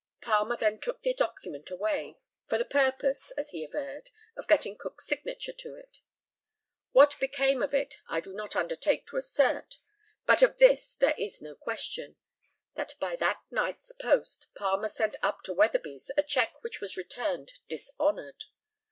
Palmer 0.19 0.57
then 0.57 0.79
took 0.79 1.01
the 1.03 1.13
document 1.13 1.69
away, 1.69 2.17
for 2.47 2.57
the 2.57 2.65
purpose, 2.65 3.29
as 3.37 3.51
he 3.51 3.63
averred, 3.63 4.09
of 4.35 4.47
getting 4.47 4.75
Cook's 4.75 5.05
signature 5.05 5.53
to 5.53 5.75
it. 5.75 5.99
What 6.91 7.19
became 7.19 7.61
of 7.61 7.75
it 7.75 7.97
I 8.07 8.19
do 8.19 8.33
not 8.33 8.55
undertake 8.55 9.05
to 9.09 9.17
assert; 9.17 9.77
but 10.25 10.41
of 10.41 10.57
this 10.57 10.95
there 10.95 11.13
is 11.19 11.39
no 11.39 11.53
question, 11.53 12.15
that 12.73 12.95
by 12.99 13.15
that 13.17 13.41
night's 13.51 13.91
post 13.91 14.47
Palmer 14.55 14.89
sent 14.89 15.17
up 15.21 15.43
to 15.43 15.53
Weatherby's 15.53 16.09
a 16.17 16.23
cheque 16.23 16.63
which 16.63 16.81
was 16.81 16.97
returned 16.97 17.59
dishonoured. 17.69 18.45